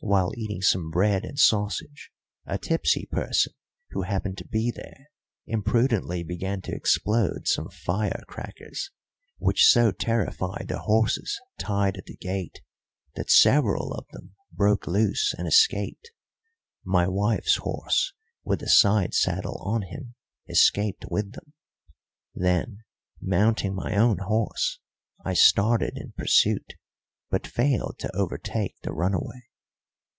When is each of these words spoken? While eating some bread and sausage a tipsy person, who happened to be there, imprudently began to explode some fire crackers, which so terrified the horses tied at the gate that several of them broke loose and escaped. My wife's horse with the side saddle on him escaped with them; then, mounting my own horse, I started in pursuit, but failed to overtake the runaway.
While 0.00 0.32
eating 0.36 0.60
some 0.62 0.90
bread 0.90 1.24
and 1.24 1.36
sausage 1.38 2.12
a 2.44 2.58
tipsy 2.58 3.06
person, 3.06 3.54
who 3.90 4.02
happened 4.02 4.36
to 4.38 4.46
be 4.46 4.70
there, 4.70 5.08
imprudently 5.46 6.22
began 6.22 6.60
to 6.62 6.74
explode 6.74 7.48
some 7.48 7.70
fire 7.70 8.22
crackers, 8.28 8.90
which 9.38 9.64
so 9.66 9.90
terrified 9.92 10.68
the 10.68 10.80
horses 10.82 11.40
tied 11.58 11.96
at 11.96 12.04
the 12.04 12.16
gate 12.18 12.60
that 13.16 13.30
several 13.30 13.94
of 13.94 14.06
them 14.12 14.36
broke 14.52 14.86
loose 14.86 15.34
and 15.36 15.48
escaped. 15.48 16.10
My 16.84 17.08
wife's 17.08 17.56
horse 17.56 18.12
with 18.44 18.60
the 18.60 18.68
side 18.68 19.14
saddle 19.14 19.56
on 19.64 19.80
him 19.82 20.14
escaped 20.46 21.06
with 21.10 21.32
them; 21.32 21.52
then, 22.34 22.84
mounting 23.20 23.74
my 23.74 23.96
own 23.96 24.18
horse, 24.18 24.78
I 25.24 25.32
started 25.32 25.94
in 25.96 26.12
pursuit, 26.12 26.74
but 27.30 27.46
failed 27.46 27.96
to 28.00 28.14
overtake 28.14 28.76
the 28.82 28.92
runaway. 28.92 29.48